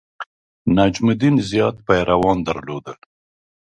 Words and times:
نجم 0.75 1.05
الدین 1.11 1.35
زیات 1.49 1.75
پیروان 1.87 2.37
درلودل. 2.45 2.97